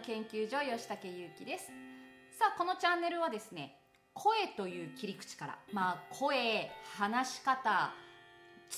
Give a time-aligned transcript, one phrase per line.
[0.00, 1.66] 研究所吉武優希です。
[2.38, 3.76] さあこのチャンネルはですね
[4.14, 7.92] 声という切り口からまあ声話し方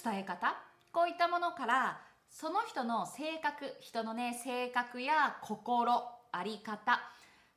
[0.04, 0.56] 伝え方
[0.90, 7.00] こういったものからその人の性格人のね性格や心あり方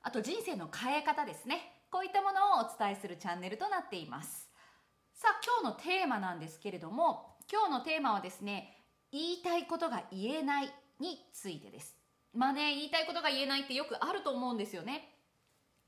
[0.03, 4.49] あと人生の変え方ですねこういったものをお伝えするチャンネルとなっています。
[5.13, 8.77] さあ今日のテーマなんですけれども今日のテーマはですね
[9.11, 10.69] 言いたいことが言えない
[10.99, 12.04] についてです。
[12.35, 15.09] まあね言いたいことが言えないってよくあると思うんですよね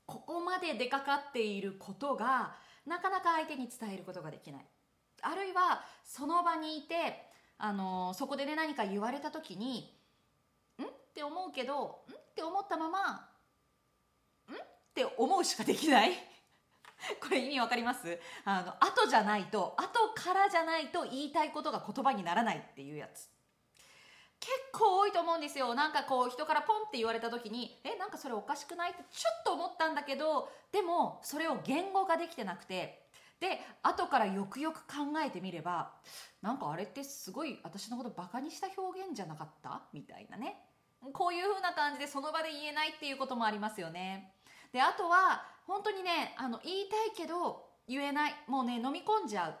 [0.06, 2.56] ここまで出かかっていることが
[2.86, 4.66] なかなか相手に伝えることができない
[5.22, 9.94] あるいはその場にいてあのそこでね何か言われた時に
[10.80, 13.10] 「ん?」って思うけど「ん?」って思ったまま
[14.48, 14.56] 「ん?」っ
[14.94, 16.12] て思うしかできない？
[17.20, 18.18] これ意味わかります？
[18.44, 23.28] あの後じゃないと後からじゃないと言いたいことが言葉にならないっていうやつ
[24.40, 25.74] 結構多いと思うんですよ。
[25.74, 28.92] なんかこう人からポンって言われた時にえなんかそれおかしくない？
[28.92, 33.06] ってちょっと思ったんだけどでもそれを言語化できてなくて。
[33.40, 35.92] で後からよくよく考えてみれば
[36.42, 39.82] なんかあれってすごい私のことバカにした表現じゃなかった？
[39.92, 40.56] みたいなね。
[41.12, 44.32] こういう風な感じでその場で言えないっていうこともありますよね。
[44.72, 48.34] であとは本当にねあの言いたいけど言えない。
[48.48, 49.54] もうね飲み込んじゃう。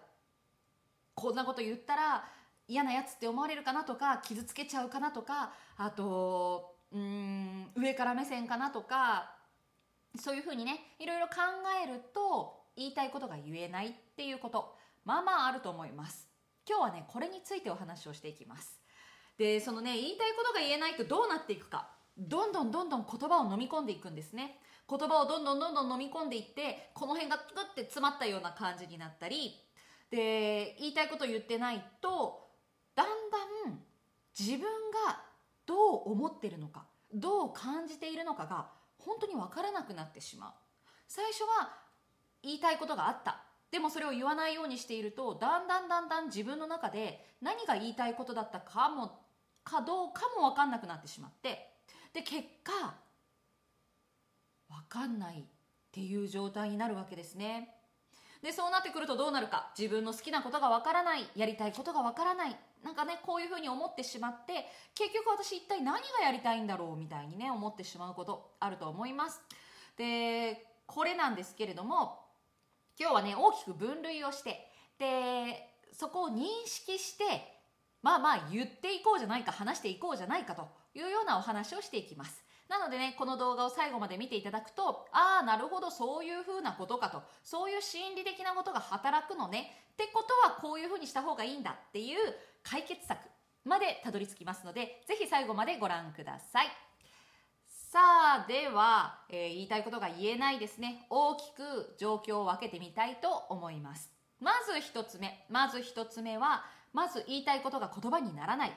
[1.14, 2.24] こんなこと言ったら
[2.68, 9.34] 嫌なやつって思われるかなとか傷つけちゃうかなとかあとうん上から目線かなとか
[10.20, 11.32] そういうふうにねいろいろ考
[11.82, 14.74] えると言いたいことが言えないっていうこと
[15.04, 16.28] まあまああると思います。
[16.68, 18.78] 今日はねこれについてお話をしていきます。
[19.38, 21.90] でそのね言いたいことが言えないとどうなっていくか。
[22.18, 24.58] どんどんどんどん言葉を飲み込んでいくんですね。
[24.90, 29.54] 言葉をどんどんどんどん飲み込んでいってこの辺がグッて詰まったような感じになったり
[30.10, 32.47] で言いたいこと言ってないと
[32.98, 33.78] だんだん
[34.36, 34.62] 自分
[35.06, 35.22] が
[35.66, 40.52] どう思ってるのかどう感じているのかが本当に分からなくなってしまう。
[41.06, 41.76] 最初は
[42.42, 43.44] 言いたいことがあった。
[43.70, 49.20] でもそれを言わないようにしているとだんだんだんだん自分の中で何が言いたいことだったかも
[49.62, 51.68] かどうかも分かんなくなってしまって
[52.12, 52.72] で結果
[54.68, 55.44] 分かんないっ
[55.92, 57.77] ていう状態になるわけですね。
[58.42, 59.72] でそうなってくるとどうなるか。
[59.76, 61.28] 自分の好きなことが分からない。
[61.34, 62.56] やりたいことが分からない。
[62.84, 69.40] なんかねこういうふうに思ってしまって結局私一体何がやりたいんだろうみたいにね思ってしまうことあると思います。
[69.96, 72.20] でこれなんですけれども
[72.98, 77.24] 今日はね大きく分類をしてでそこを認識して
[78.02, 82.44] まあまあ言っていこうじゃないか話していこうじゃないかというようなお話をしていきます。
[82.68, 92.18] なのでねこの動画を最後まで見ていただくとああなるほどそういうふうなことかとそういう心理的なことが働くのねってことはこういうふうにした方がいいんだっていう
[92.62, 93.18] 解決策
[93.64, 96.66] までたどり着きますのでぜひ最後までご覧ください。
[97.90, 101.06] さあでは、えー、言いたいことが言えないですね。
[101.08, 104.12] 大きく状況を分けてみたいと思います。
[104.40, 108.72] まず一つ目まず一つ目はまず言いたいことが言葉にならない。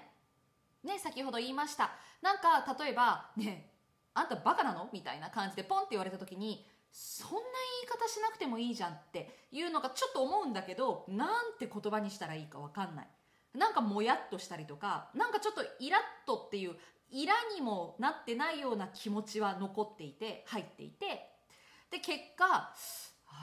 [0.85, 1.91] ね先ほど言いました。
[2.21, 3.70] なんか例えばね
[4.13, 4.89] あんたバカなの？
[4.91, 7.41] みたいな感じでポンって言われた時にそんな言
[7.83, 13.07] い方しなくてもいいじゃんっていうのがちょっと思うんだけどなんて言葉にしたらいいか分かんない。
[13.57, 16.75] なんかもやっとしたりとかなんかちょっとイラッとっていう
[17.09, 21.27] イラにもなってないような気持ちは残っていて入っていて。
[21.89, 22.73] で結果あ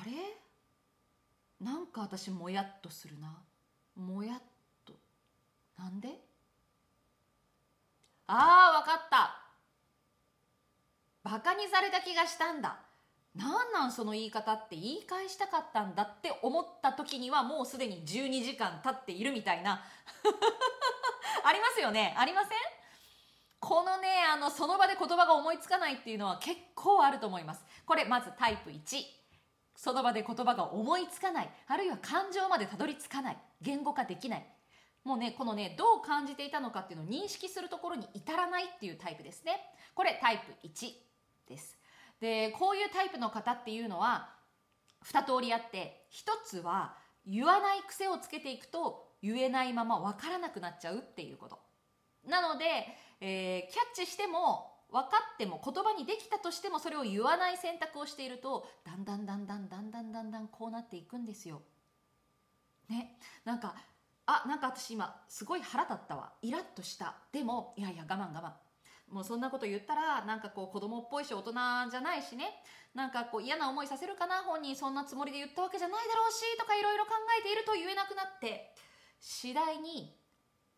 [0.06, 0.12] れ？
[1.60, 3.42] なんか私もやっとするな。
[3.96, 4.42] もやっ
[4.86, 4.94] と。
[5.78, 6.08] なんで？
[8.26, 9.37] ああ分かった。
[11.30, 12.78] バカにされた気がしたんだ。
[13.36, 19.84] なんなんその言い方って言い返したかったんだって思った時にはもうすでに12時間経っているみたいな。
[21.44, 22.14] ありますよね。
[22.18, 22.58] ありません？
[23.60, 27.62] このねあのその場で言葉が思いつかないっていうのは結構あると思います。
[27.84, 29.04] これまずタイプ1
[29.76, 31.50] その場で言葉が思いつかない。
[31.66, 33.38] あるいは感情までたどり着かない。
[33.60, 34.46] 言語化できない。
[35.04, 39.74] もうねこのねどう感じていたのかっていうのを認識するところに至らないっていうタイプですね。
[39.94, 41.07] これタイプ1
[41.48, 41.76] です。
[42.20, 44.34] でこういうタイプの方っていうのは
[45.04, 46.96] 2通りあって1つは
[47.26, 51.58] 言わない癖をつけていくと言えないまま分からなくなっちゃうっていうこと。
[52.26, 52.64] なので、
[53.20, 61.62] えー、キャッチしても分かっても言葉にできたとしてもそれを言わない選択をしているとだんだんだんだんだんだんだんだんこうなっていくんですよ。
[62.88, 63.18] ね。
[63.44, 63.74] なんか
[64.26, 66.32] あなんか私今すごい腹立ったわ。
[66.42, 67.16] イラッとした。
[67.32, 68.67] でもいやいや我慢我慢。
[69.10, 71.52] もうそんなこと言ったらなんかこう子供っぽいし大人
[71.90, 72.62] じゃないしね。
[72.94, 74.76] なんかこう嫌な思いさせるかな本人。
[74.76, 78.74] そんなつもりで言ったわけじゃないだろうしとかいろいろ考えていると言えなくなって
[79.20, 80.16] 次第に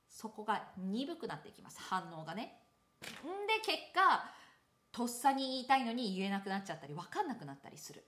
[0.08, 2.60] そこが鈍くなっていきます反応がね。
[3.02, 4.30] んで結果
[4.92, 8.04] とっさに言いたいのに言えなくなっちゃったり分かんなくなったりする。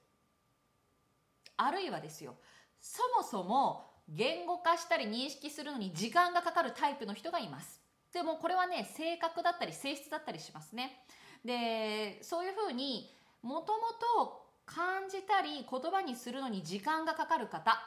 [1.57, 2.35] あるいはですよ
[2.81, 7.81] そもそも言語化したり認識するのに時間がかかるタイプの人がいます。
[8.13, 11.05] でもこれはね性格だったり性質だったりしますね。
[11.45, 13.79] でそういうふうにもとも
[14.25, 17.79] と感じたり言葉にするのに時間がかかる方。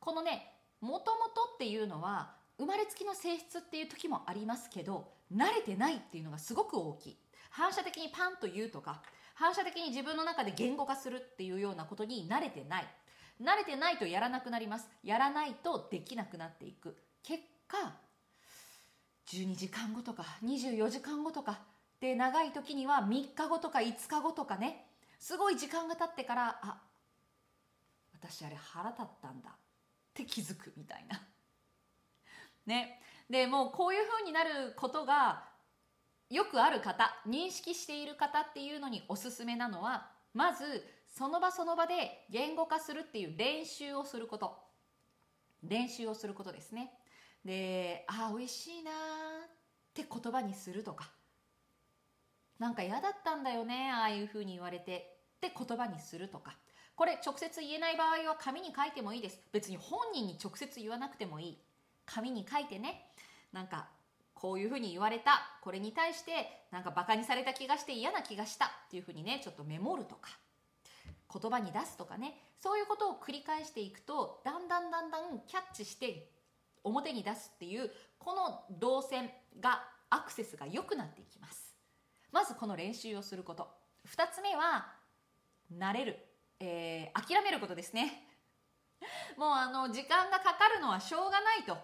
[0.00, 7.16] このねもともとっていうのは生まれつきの性質っていう時もありますけど慣れてないっていうのがすごく大きい。
[7.50, 9.02] 反射的にパンと言うとか
[9.34, 12.86] 反射的に自分の中で言語化するっていうようなことに慣れてない。
[13.40, 14.88] 慣れてないとやらなくなります。
[15.02, 16.96] やらないとできなくなっていく。
[17.22, 17.78] 結果
[19.32, 21.60] 12時間後とか24時間後とか
[22.00, 24.84] で長い時には3日後とか5日後とかね
[25.18, 26.82] すごい時間が経ってからあ
[28.12, 29.54] 私あれ腹立ったんだっ
[30.12, 31.20] て気づくみたいな。
[32.66, 33.00] ね。
[33.30, 35.48] でもうこういうふうになることが
[36.28, 44.58] よくある方認識している方っていうのにおすすめなのはまずその場その場で言語化するっていう練習をすること
[45.62, 46.92] 練習をすることですね
[47.44, 48.94] でああ美味しいなっ
[49.94, 51.10] て言葉にするとか。
[52.58, 55.18] なんか嫌だったんだよねああいうふうに言われて。
[55.38, 56.56] って言葉にするとか。
[56.94, 59.40] これ直接言えない場合は紙に書いてもいいです。
[59.52, 61.58] 別に本人に直接言わなくてもいい。
[62.06, 63.08] 紙に書いてね。
[63.52, 63.88] なんか
[64.34, 65.58] こういうふうに言われた。
[65.62, 68.66] これに対してなんかバカにされた気がして嫌な気がした。
[68.66, 70.30] っていうふうにねちょっとメモるとか。
[71.32, 72.36] 言葉に出すとかね。
[72.60, 76.30] そういうことを繰り返していくとだんだんだんだんキャッチして
[76.84, 79.30] 表に出すっていうこの動線
[79.60, 81.74] がアクセスが良くなっていきます。
[82.30, 83.68] まずこの練習をすること。
[84.08, 84.92] 2つ目は
[85.76, 86.18] 慣れる、
[86.60, 88.28] えー、諦めることですね。
[89.36, 91.76] もうあの時間がかかるのはしょうがないと。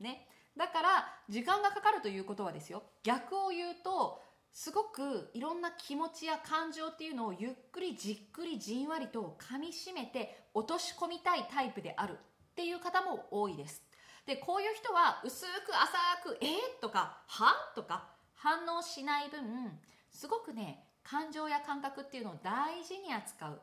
[0.00, 0.28] ね。
[0.56, 2.82] だから時間がかかるということはですよ。
[3.02, 4.22] 逆を言うと
[4.52, 12.18] すごくいろんな気持ちや感情っていうのをゆっくりじっくりじんわりと噛みしめて落とし込みたいタイプである。
[12.54, 13.82] っていう方も多いです。
[14.26, 15.92] で、こういう人は薄く浅
[16.22, 19.42] く、えー、とか、はとか反応しない分、
[20.10, 23.60] すごくね、感情や感覚っていうのを大事に扱う。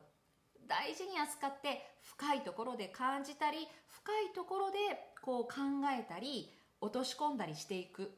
[0.68, 4.78] 大事に扱って深いところで感じたり、深いところで
[5.22, 5.56] こう考
[5.98, 6.52] えたり、
[6.82, 8.10] 落とし込んだりしていく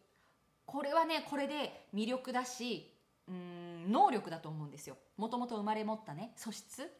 [0.65, 2.91] これはねこれで魅力だし
[3.29, 6.91] うん能力だと思うんですよもともと生まれ持ったね素質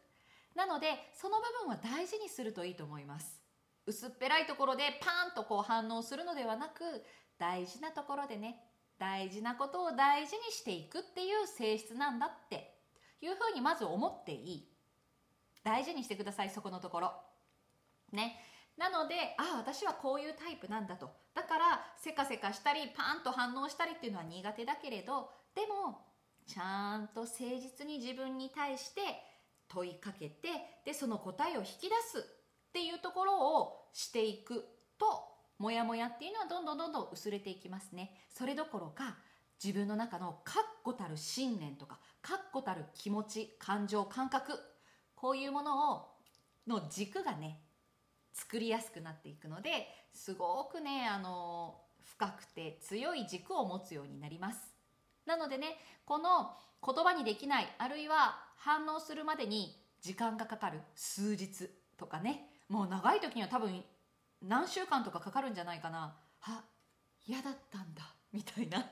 [0.55, 0.87] なので
[1.19, 3.41] その部分は大事にするといいと思います
[3.87, 6.83] 薄っぺらいところでパーンとこう反応するのではなく
[7.37, 8.63] 大事なところでね
[8.97, 12.75] 大事なことを大事にしていくっていう性質なんだって
[13.21, 14.71] いうふうにまず思っていい。
[15.63, 17.11] 大事にしてくださいそこのところ。
[18.11, 18.39] ね。
[18.77, 21.09] なのでああ私はこういうタイプなんだと。
[21.33, 26.01] だからせかせかしたりパンと反応したりっていうのは苦手だけれどでも
[26.45, 29.01] ちゃんと誠実に自分に対して
[29.67, 30.49] 問いかけて
[30.85, 32.34] でその答えを引き出す。
[32.75, 34.65] っていうところをしていく
[34.99, 35.05] と
[35.59, 38.11] モヤモヤっていうのはどんどんどんどん薄れていきますね。
[38.29, 39.15] それどころか
[39.63, 44.59] 自分の中の確固たる信念とか確固たる気持ち感情感覚
[45.15, 46.07] こういうものを
[46.67, 47.61] の軸がね
[48.33, 54.59] 作りやすくなっていくのですごくねあの深くて強い軸を持つようになります。
[55.25, 63.83] なのでねこの言葉にできないあるいは反応するまでに時間がかかる数日とかねもう長い時には多分
[64.41, 66.15] 何週間とかかかるんじゃないかな。
[66.43, 66.63] あ
[67.25, 68.15] 嫌だったんだ。
[68.31, 68.85] みたいな。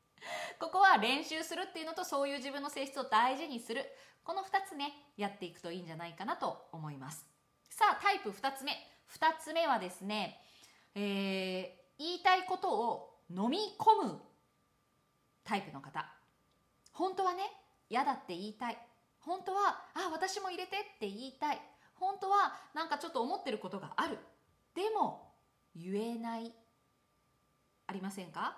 [0.58, 3.84] ここは練習するっていうのとそういう自分の性質を大事にする。
[4.24, 7.26] この2つねやっていくといいんじゃないかなと思います。
[7.68, 8.72] さあタイプ2つ目。
[9.08, 10.40] 2つ目はですね、
[10.94, 14.20] えー、言いたいことを飲み込む
[15.44, 16.06] タイプの方。
[16.92, 17.44] 本当はね
[17.88, 18.78] 嫌だって言いたい。
[19.20, 21.60] 本当はあ私も入れてって言いたい。
[22.00, 24.18] 本当はなんかちょっと思ってることがある。
[24.74, 25.30] でも
[25.76, 26.52] 言えない。
[27.86, 28.56] ありませんか？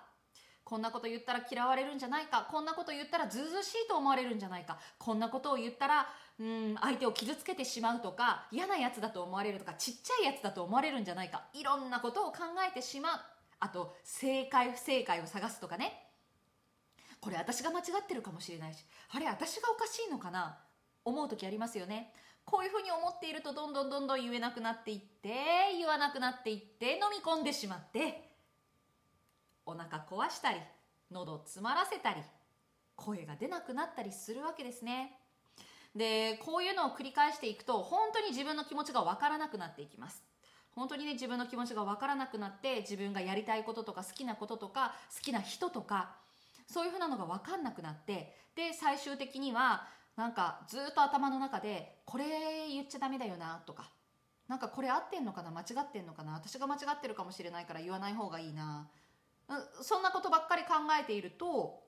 [0.63, 2.47] こんなこと言ったら嫌われるんじゃないか。
[2.49, 4.79] こんなこと言ったらずうずしいと思われるんじゃないか。
[4.97, 6.07] こんなことを言ったら
[6.39, 11.43] うん相手を傷つけてしまうとか嫌なやつだと思われるとかちっちゃいやつだと思われるんじゃないか。
[11.53, 13.19] いろんなことを考えてしまう。
[13.59, 16.07] あと正解不正解を探すとかね。
[17.19, 20.57] これ私が間違ってるかもしれないしあれ私がおかしいのかな？
[21.05, 22.13] 思う時ありますよね。
[22.45, 25.33] こういうふうに思っているとどんどんどんどん言えなくなっていって
[25.77, 28.29] 言わなくなっていって飲み込んでしまって
[29.65, 30.59] お腹壊したり
[31.11, 32.21] 喉詰まらせたり
[32.95, 35.17] 声が出なくなったりするわけですね。
[35.95, 40.23] でこういうのを繰り返していくと本当に自分の気持ちがわからなくなっていきます。
[40.75, 46.15] 本当にね自分の気持ちがわからなくなって自分がやりたいこととか好きなこととか好きな人とか
[46.67, 53.89] そういうふうなのが分かんなくなってで最終的にはなんかずっと頭の中でこれ言っちゃダメだよなとか
[54.47, 58.89] なんかこれ合ってんのかな間違ってんのかな私が間違ってるかもしれないから言わない方がいいな。
[59.81, 61.83] そんなことばっかり考えていると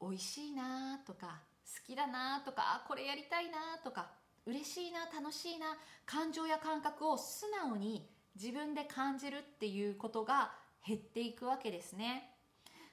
[0.00, 4.10] 美味しいなとか好きだなとかこれやりたいなとか
[4.44, 10.52] 嬉しいな楽しいな感情や感覚を素直に自分で感じるっていうことが
[10.86, 12.31] 減っていくわけですね。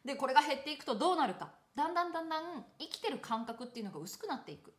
[0.05, 1.51] でこれが減っていくとどうなるか。
[1.75, 4.73] だんだんだんだん生きてる感覚っていうのが薄くなっていく。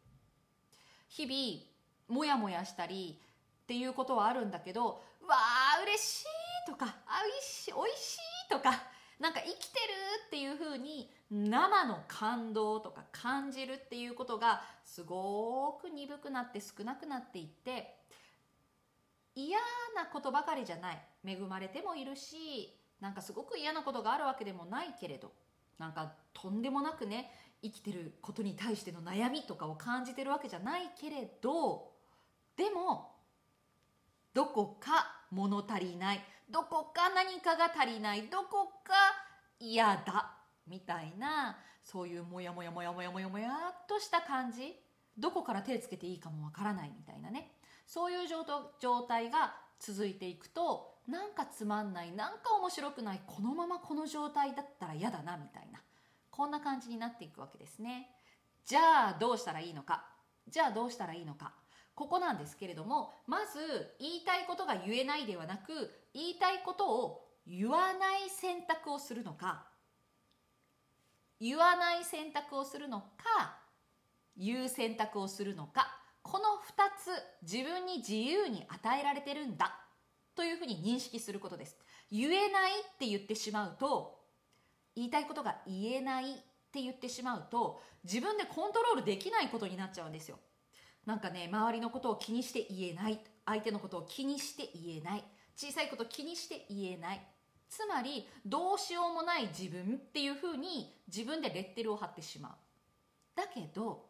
[1.08, 3.20] 日々モヤモヤしたり
[3.62, 5.36] っていうことはあるんだけどわ
[5.78, 6.26] あ嬉しい
[6.66, 8.82] とかあおいしいおいしいとか
[9.18, 9.82] なんか生きてる
[10.26, 17.96] っていう風に生の感動とか感じるっていうことがすごく鈍くなって少なくなっていって
[19.34, 19.58] 嫌
[19.94, 21.02] なことばかりじゃない。
[21.24, 25.32] 恵まれてもいるしなんかすごく嫌なことがあるわけでもないけれど
[25.78, 27.30] なんかとんでもなくね
[27.62, 31.90] 生きてることに対しての悩みとかを感じてるわけじゃないけれど
[32.56, 33.12] でも
[34.34, 38.92] どこか物足りないどこか何かが足りないどこか
[39.58, 40.32] 嫌だ
[40.66, 43.52] みたいなそういうモヤモヤモヤモヤモヤモヤっ
[43.88, 44.74] とした感じ
[45.18, 47.52] どこから手つけていいかもわからないみたいなね
[47.86, 55.80] そういう状態が続いていくとなんかつまんないなんか面白くないこのままこの状態だったら嫌だなみたいな。
[56.30, 58.10] こんな感じになっていくわけですね。
[58.64, 60.04] じゃあどうしたらいいのか。
[60.48, 61.52] じゃあどうしたらいいのか。
[61.94, 69.66] ここなんですけれどもまず言いたいことが言えないではなく言いたいことを言わない選択をするのか。
[71.40, 73.58] 言わない選択をするのか
[74.36, 75.96] 言う選択をするのか。
[76.22, 79.78] この2つ自分に自由に与えられてるんだ。
[80.40, 81.76] というふうに認識することです。
[82.10, 84.18] 言えないって言ってしまうと
[84.96, 86.34] 言いたいことが言えないっ
[86.72, 90.38] て言ってしまうと自分でコントロールできないことになっちゃうんですよ。
[91.04, 97.20] なんかね周りのことを気にして言えない相手のことを気にして言えない小さいこと気にして言えない。
[97.68, 102.52] つまりどうしようもない自分っていうふうに自分でレッテルを貼ってしまう。
[103.36, 104.06] だけど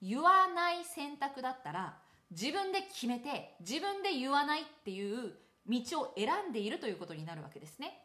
[0.00, 1.98] 言わない選択だったら
[2.30, 8.02] 自分で決めて自分で言わないっていう道を選んでいるということになるわけですね。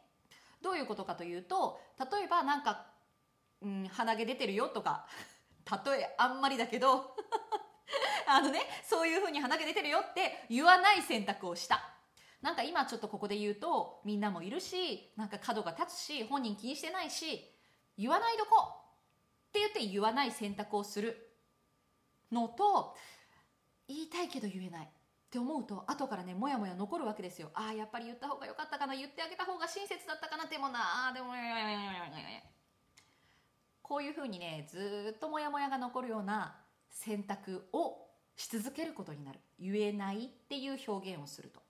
[0.62, 2.86] どういうことかというと例えばなんか、
[3.62, 5.06] うん、鼻毛出てるよとか
[5.86, 7.16] 例えあんまりだけど
[8.28, 11.82] あのねそういうふうに鼻毛出てるよって言わない選択をした。
[12.42, 17.54] なんか今ちょっとここで言うとみんなもいるしなんか角が立つし本人気にしてないし
[17.98, 18.56] 言わないどこ
[19.48, 21.36] って言って言わない選択をする
[22.32, 22.96] のと
[23.88, 24.90] 言いたいけど言えない。
[25.30, 27.52] って思うと後からねもやもや残るわけですよ。
[27.54, 28.96] ああやっぱり言った方が良かったかな。
[28.96, 30.46] 言ってあげた方が親切だったかな。
[30.46, 31.28] でもなあでも
[33.80, 36.56] こういうふうにねずっともやもやが残るような
[36.90, 39.38] 選択をし続けることになる。
[39.60, 41.62] 言えないっていう表現をすると。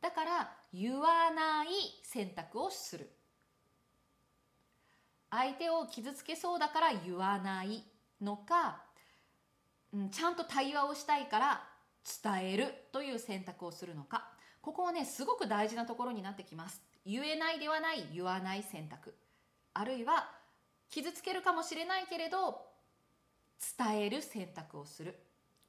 [0.00, 1.68] だから言わない
[2.02, 3.08] 選択をする。
[5.30, 7.84] 相手を傷つけそうだから言わない
[8.20, 8.82] のか、
[9.94, 11.77] うん、ちゃんと対話をしたいから
[12.22, 14.28] 伝えるという選択をするのか。
[14.60, 16.82] ここはねすごく大事なところになってきます。
[17.04, 19.14] 言えないではない言わない選択。
[19.74, 20.30] あるいは
[20.90, 22.66] 傷つけるかもしれないけれど
[23.76, 25.18] 伝える選択をする。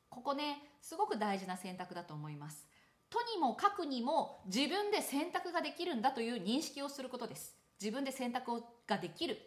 [0.10, 2.68] ここねすごく大事な選択だと思います。
[3.10, 7.56] とにもかくにも自分で選択ができるんだという認識をすることです。
[7.82, 9.38] 自分で選択ができる。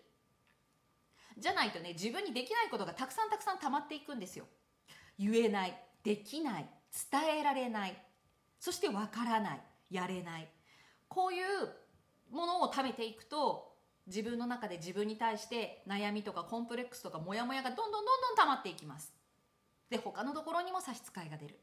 [1.39, 4.47] じゃないとね自分にできないことがたくさんたくさん溜まっていくんですよ。
[5.19, 5.79] 言えない。
[6.03, 6.69] できない
[7.11, 7.97] 伝えられない
[8.59, 10.49] そしてわからないやれない。
[11.09, 11.47] こういう
[12.31, 13.75] ものを貯めていくと
[14.07, 19.13] 自分の中で自分に対して悩みとかコンプレックスとかモヤモヤがどんどんどんどん溜まっていきます。
[19.91, 21.59] で他のところにも差し支えが出る。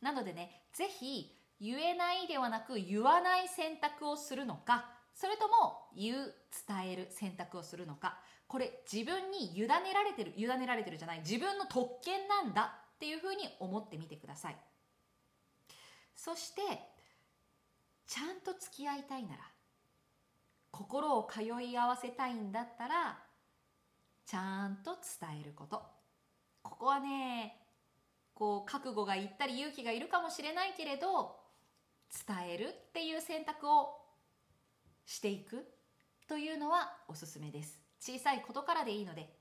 [0.00, 6.34] なのでね是非言えないではなく言わない選択をするのかそれとも言う
[6.66, 8.18] 伝える選択をするのか。
[8.46, 14.56] これ自分に委ねられてる委ねられてるじゃない自分の特権なんだっていうふうに思ってみてください。
[16.14, 16.62] そして
[18.06, 19.42] ちゃんと付き合いたいなら
[20.70, 23.18] 心を通い合わせたいんだったら
[24.26, 25.82] ちゃんと伝えること。
[26.62, 27.60] ここはね
[28.32, 31.36] こう覚悟がいったり勇気がいるかもしれないけれど
[32.26, 34.00] 伝えるっていう選択を
[35.04, 35.66] していく
[36.26, 37.78] というのはおすすめです。
[38.00, 39.36] 小さいことからでいいので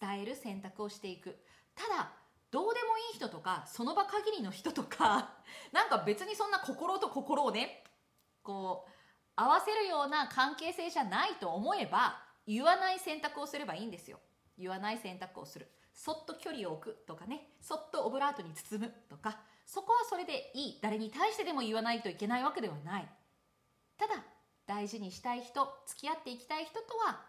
[0.00, 1.36] 伝える選択をしていく。
[1.74, 2.12] ただ
[2.50, 5.34] どうでもいい人とかその場限りの人とか
[5.72, 7.84] なんか別にそんな心と心をね
[8.42, 8.90] こう
[9.36, 14.20] 合わせるような関係性じゃないと思えば言わない選択をすればいいんですよ。
[14.58, 15.70] 言わない選択をする。
[15.94, 20.80] そっと距離を置くとかねそっとオブラートに包むとかそこはそれでいい。
[20.80, 23.08] 誰に対してでも言わないといけないわけではない。
[23.96, 24.24] ただ
[24.66, 27.26] 大事にしたい人付き合っていきたい人とは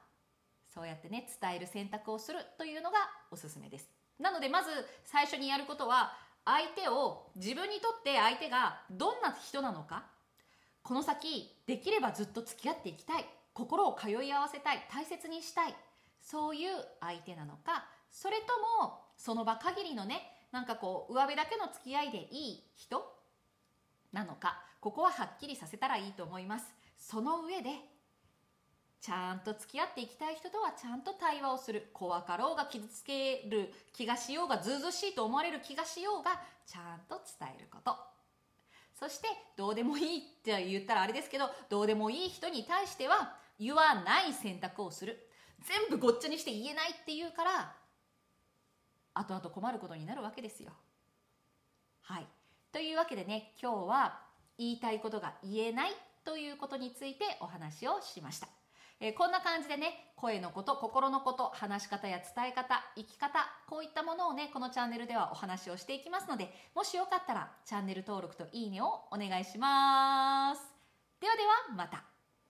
[0.67, 2.97] そうやってね伝える選択をするというのが
[3.29, 4.00] おすすめです。
[4.21, 4.69] なのでまず
[5.03, 6.13] 最初にやることは
[6.45, 10.05] 相手を自分にとって相手がどんな人なのか。
[10.83, 13.25] この先できればずっと付き合っていきたい。
[13.53, 14.87] 心を通い合わせたい。
[14.91, 15.75] 大切にしたい。
[16.21, 17.85] そういう相手なのか。
[18.11, 18.45] それと
[18.85, 23.03] もその場限りのねなんかこう上辺だけの付き合いでいい人
[24.13, 24.63] なのか。
[24.79, 26.65] ここははっきりさせたらいいと思います。
[26.97, 27.69] その上で
[29.01, 31.89] ちゃんと付き合っていきたい人とはちゃんと対話をする。
[31.91, 37.95] 怖かろうが傷つける気がしようがずうずしいと思われる気がしようがちゃんと伝えること。
[38.93, 39.27] そして
[39.57, 45.27] どうでもいいって言ったらあれですけどどうでもいい人に対しては言わない選択をする。
[45.61, 47.75] 全部ごっちゃにして言えないっていうから
[49.15, 50.73] 後々困ることになるわけですよ。
[52.01, 52.27] はい。
[52.71, 54.19] というわけでね今日は
[54.59, 55.91] 言いたいことが言えない
[56.23, 58.60] ということについてお話をしました。
[59.03, 70.61] えー、こんな感じでね声のこと心のこと話し方や伝え方生き方こういったものをねこのチャンネルではお話をしていきますのでもしよかったらチャンネル登録といいねをお願いします。
[71.19, 71.41] ではで
[71.71, 72.10] はまた。